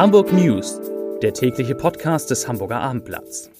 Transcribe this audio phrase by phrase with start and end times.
[0.00, 0.80] Hamburg News,
[1.20, 3.50] der tägliche Podcast des Hamburger Abendblatts.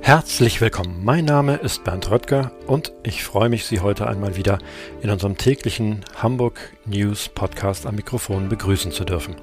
[0.00, 1.04] Herzlich willkommen.
[1.04, 4.56] Mein Name ist Bernd Röttger und ich freue mich, Sie heute einmal wieder
[5.02, 9.36] in unserem täglichen Hamburg News Podcast am Mikrofon begrüßen zu dürfen.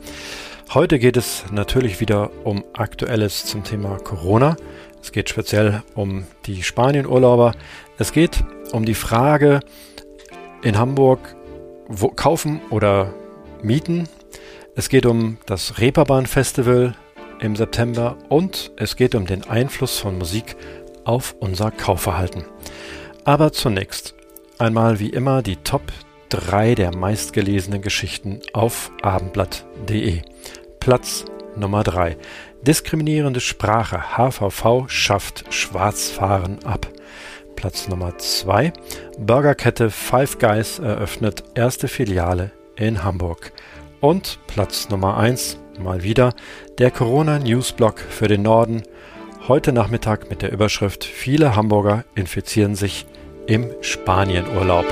[0.71, 4.55] Heute geht es natürlich wieder um Aktuelles zum Thema Corona.
[5.01, 7.53] Es geht speziell um die Spanienurlauber.
[7.97, 9.61] Es geht um die Frage
[10.61, 11.35] in Hamburg,
[11.87, 13.13] wo, kaufen oder
[13.61, 14.07] mieten.
[14.75, 16.95] Es geht um das Reeperbahn Festival
[17.39, 20.55] im September und es geht um den Einfluss von Musik
[21.05, 22.45] auf unser Kaufverhalten.
[23.23, 24.15] Aber zunächst
[24.57, 25.81] einmal wie immer die Top
[26.29, 30.21] 3 der meistgelesenen Geschichten auf abendblatt.de.
[30.79, 31.25] Platz
[31.59, 32.17] Nummer 3.
[32.61, 34.17] Diskriminierende Sprache.
[34.17, 36.87] HVV schafft Schwarzfahren ab.
[37.55, 38.71] Platz Nummer 2.
[39.17, 43.51] Burgerkette Five Guys eröffnet erste Filiale in Hamburg.
[44.01, 46.33] Und Platz Nummer 1, mal wieder,
[46.77, 48.83] der Corona-Newsblog für den Norden.
[49.47, 53.05] Heute Nachmittag mit der Überschrift Viele Hamburger infizieren sich
[53.45, 54.85] im Spanienurlaub.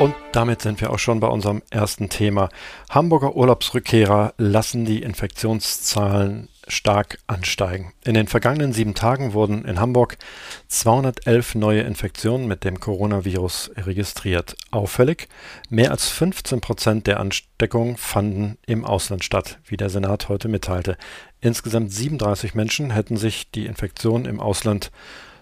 [0.00, 2.48] Und damit sind wir auch schon bei unserem ersten Thema.
[2.90, 7.92] Hamburger Urlaubsrückkehrer lassen die Infektionszahlen stark ansteigen.
[8.04, 10.18] In den vergangenen sieben Tagen wurden in Hamburg
[10.66, 14.56] 211 neue Infektionen mit dem Coronavirus registriert.
[14.72, 15.28] Auffällig,
[15.70, 20.96] mehr als 15 Prozent der Ansteckungen fanden im Ausland statt, wie der Senat heute mitteilte.
[21.40, 24.90] Insgesamt 37 Menschen hätten sich die Infektion im Ausland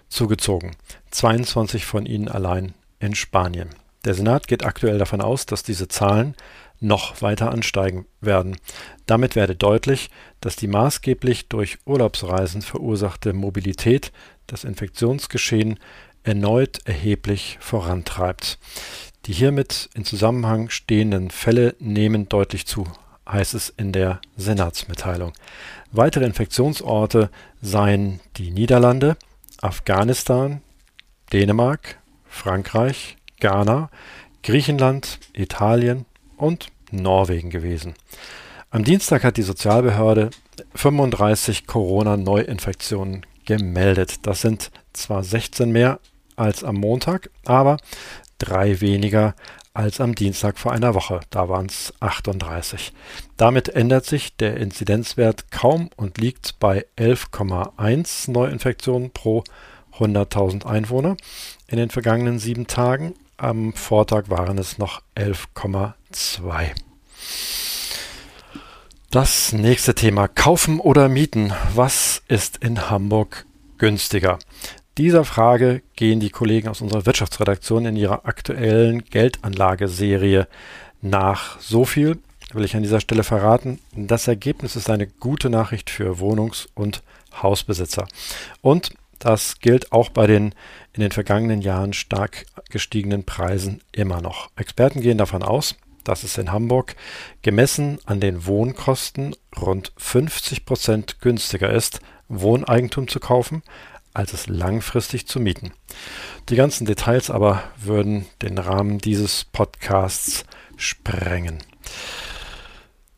[0.09, 0.75] zugezogen,
[1.09, 3.69] 22 von ihnen allein in Spanien.
[4.05, 6.35] Der Senat geht aktuell davon aus, dass diese Zahlen
[6.79, 8.57] noch weiter ansteigen werden.
[9.05, 10.09] Damit werde deutlich,
[10.41, 14.11] dass die maßgeblich durch Urlaubsreisen verursachte Mobilität
[14.47, 15.79] das Infektionsgeschehen
[16.23, 18.59] erneut erheblich vorantreibt.
[19.25, 22.85] Die hiermit in Zusammenhang stehenden Fälle nehmen deutlich zu,
[23.27, 25.31] heißt es in der Senatsmitteilung.
[25.91, 27.29] Weitere Infektionsorte
[27.61, 29.15] seien die Niederlande,
[29.61, 30.61] Afghanistan,
[31.31, 33.89] Dänemark, Frankreich, Ghana,
[34.41, 36.05] Griechenland, Italien
[36.37, 37.93] und Norwegen gewesen.
[38.71, 40.29] Am Dienstag hat die Sozialbehörde
[40.75, 44.25] 35 Corona-Neuinfektionen gemeldet.
[44.25, 45.99] Das sind zwar 16 mehr
[46.37, 47.75] als am Montag, aber
[48.37, 49.35] drei weniger
[49.73, 51.19] als am Dienstag vor einer Woche.
[51.29, 52.93] Da waren es 38.
[53.35, 59.43] Damit ändert sich der Inzidenzwert kaum und liegt bei 11,1 Neuinfektionen pro
[59.97, 61.17] 100.000 Einwohner
[61.67, 63.15] in den vergangenen sieben Tagen.
[63.37, 65.95] Am Vortag waren es noch 11,2.
[69.09, 70.27] Das nächste Thema.
[70.27, 71.51] Kaufen oder mieten?
[71.73, 73.45] Was ist in Hamburg
[73.79, 74.37] günstiger?
[74.99, 80.47] Dieser Frage gehen die Kollegen aus unserer Wirtschaftsredaktion in ihrer aktuellen Geldanlageserie
[81.01, 81.59] nach.
[81.59, 82.19] So viel
[82.53, 83.79] will ich an dieser Stelle verraten.
[83.95, 87.01] Das Ergebnis ist eine gute Nachricht für Wohnungs- und
[87.41, 88.07] Hausbesitzer.
[88.61, 88.91] Und
[89.23, 90.53] das gilt auch bei den
[90.91, 94.49] in den vergangenen Jahren stark gestiegenen Preisen immer noch.
[94.57, 96.97] Experten gehen davon aus, dass es in Hamburg
[97.41, 103.63] gemessen an den Wohnkosten rund 50 Prozent günstiger ist, Wohneigentum zu kaufen,
[104.13, 105.71] als es langfristig zu mieten.
[106.49, 110.43] Die ganzen Details aber würden den Rahmen dieses Podcasts
[110.75, 111.59] sprengen.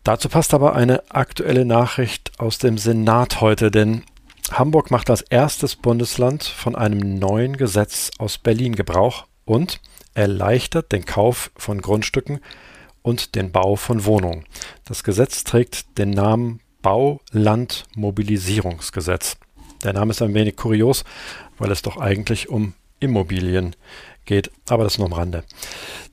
[0.04, 4.04] Dazu passt aber eine aktuelle Nachricht aus dem Senat heute, denn
[4.52, 9.82] Hamburg macht als erstes Bundesland von einem neuen Gesetz aus Berlin Gebrauch und
[10.14, 12.42] erleichtert den Kauf von Grundstücken
[13.02, 14.46] und den Bau von Wohnungen.
[14.86, 19.38] Das Gesetz trägt den Namen Baulandmobilisierungsgesetz.
[19.84, 21.04] Der Name ist ein wenig kurios,
[21.58, 23.76] weil es doch eigentlich um Immobilien
[24.26, 25.44] geht, aber das nur am Rande.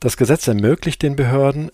[0.01, 1.71] Das Gesetz ermöglicht den Behörden,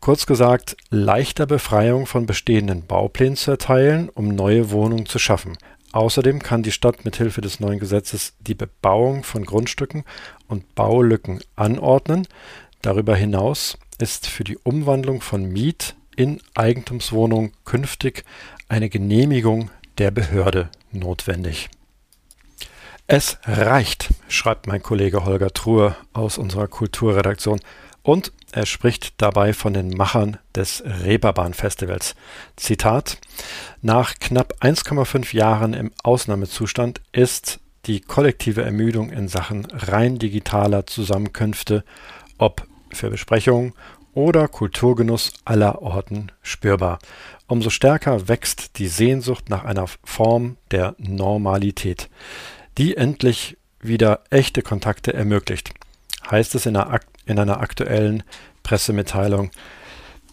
[0.00, 5.56] kurz gesagt, leichter Befreiung von bestehenden Bauplänen zu erteilen, um neue Wohnungen zu schaffen.
[5.92, 10.04] Außerdem kann die Stadt mithilfe des neuen Gesetzes die Bebauung von Grundstücken
[10.46, 12.28] und Baulücken anordnen.
[12.82, 18.24] Darüber hinaus ist für die Umwandlung von Miet in Eigentumswohnungen künftig
[18.68, 21.68] eine Genehmigung der Behörde notwendig.
[23.06, 27.60] Es reicht, schreibt mein Kollege Holger Truhe aus unserer Kulturredaktion.
[28.02, 32.14] Und er spricht dabei von den Machern des Reeperbahn-Festivals.
[32.56, 33.18] Zitat:
[33.82, 41.84] Nach knapp 1,5 Jahren im Ausnahmezustand ist die kollektive Ermüdung in Sachen rein digitaler Zusammenkünfte,
[42.38, 43.74] ob für Besprechungen
[44.12, 46.98] oder Kulturgenuss aller Orten spürbar.
[47.46, 52.08] Umso stärker wächst die Sehnsucht nach einer Form der Normalität,
[52.78, 55.72] die endlich wieder echte Kontakte ermöglicht,
[56.30, 58.22] heißt es in einer, in einer aktuellen
[58.62, 59.50] Pressemitteilung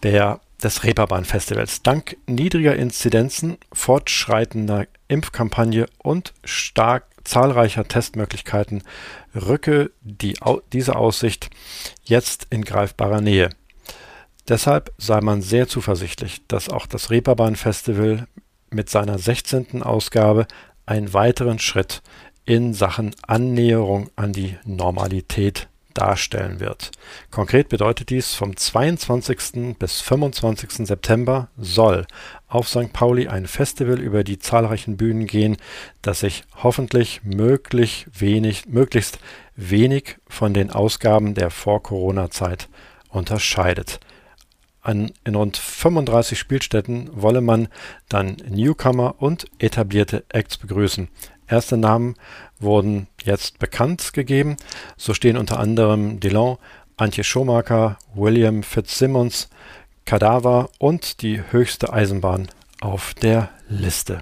[0.02, 1.82] der, des Reeperbahn-Festivals.
[1.82, 8.82] Dank niedriger Inzidenzen, fortschreitender Impfkampagne und stark zahlreicher Testmöglichkeiten
[9.34, 10.34] rücke die,
[10.72, 11.50] diese Aussicht
[12.04, 13.50] jetzt in greifbarer Nähe.
[14.48, 18.26] Deshalb sei man sehr zuversichtlich, dass auch das Reeperbahn-Festival
[18.70, 19.82] mit seiner 16.
[19.82, 20.46] Ausgabe
[20.86, 22.02] einen weiteren Schritt
[22.46, 25.68] in Sachen Annäherung an die Normalität
[25.98, 26.92] darstellen wird.
[27.30, 29.76] Konkret bedeutet dies, vom 22.
[29.78, 30.86] bis 25.
[30.86, 32.06] September soll
[32.46, 32.92] auf St.
[32.92, 35.56] Pauli ein Festival über die zahlreichen Bühnen gehen,
[36.00, 39.18] das sich hoffentlich möglich wenig, möglichst
[39.56, 42.68] wenig von den Ausgaben der Vor-Corona-Zeit
[43.08, 43.98] unterscheidet.
[44.80, 47.68] An, in rund 35 Spielstätten wolle man
[48.08, 51.08] dann Newcomer und etablierte Acts begrüßen.
[51.48, 52.14] Erste Namen
[52.60, 54.56] wurden jetzt bekannt gegeben.
[54.96, 56.58] So stehen unter anderem Dillon,
[56.96, 59.48] Antje Schomaker, William Fitzsimmons,
[60.04, 62.48] Kadaver und die höchste Eisenbahn
[62.80, 64.20] auf der Liste.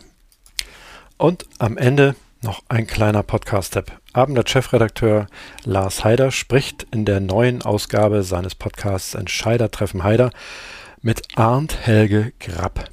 [1.18, 3.92] Und am Ende noch ein kleiner Podcast-Tipp.
[4.12, 5.26] Abendblatt-Chefredakteur
[5.64, 10.30] Lars Heider spricht in der neuen Ausgabe seines Podcasts Entscheider treffen Heider
[11.02, 12.88] mit Arndt Helge Grapp,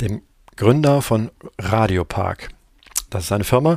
[0.00, 0.22] dem
[0.56, 2.53] Gründer von Radiopark.
[3.14, 3.76] Das ist eine Firma,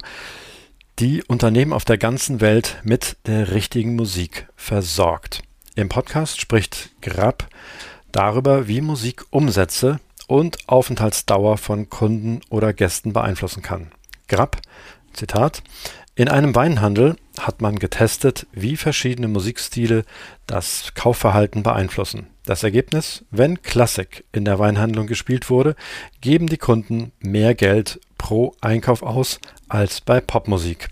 [0.98, 5.44] die Unternehmen auf der ganzen Welt mit der richtigen Musik versorgt.
[5.76, 7.48] Im Podcast spricht Grapp
[8.12, 13.92] darüber, wie Musik Umsätze und Aufenthaltsdauer von Kunden oder Gästen beeinflussen kann.
[14.28, 14.58] Grapp,
[15.14, 15.62] Zitat,
[16.16, 20.04] in einem Weinhandel hat man getestet, wie verschiedene Musikstile
[20.48, 22.26] das Kaufverhalten beeinflussen.
[22.44, 25.76] Das Ergebnis, wenn Klassik in der Weinhandlung gespielt wurde,
[26.22, 29.40] geben die Kunden mehr Geld pro Einkauf aus
[29.70, 30.90] als bei Popmusik.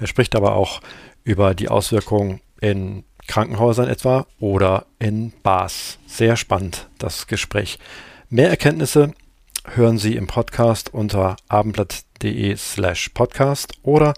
[0.00, 0.80] Er spricht aber auch
[1.22, 5.98] über die Auswirkungen in Krankenhäusern etwa oder in Bars.
[6.06, 7.78] Sehr spannend, das Gespräch.
[8.30, 9.12] Mehr Erkenntnisse
[9.74, 14.14] hören Sie im Podcast unter abendblatt.de slash podcast oder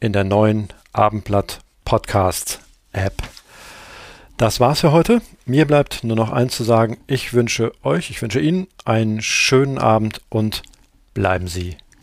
[0.00, 2.60] in der neuen Abendblatt Podcast
[2.92, 3.22] App.
[4.38, 5.20] Das war's für heute.
[5.44, 6.96] Mir bleibt nur noch eins zu sagen.
[7.06, 10.62] Ich wünsche euch, ich wünsche Ihnen einen schönen Abend und
[11.12, 11.76] bleiben Sie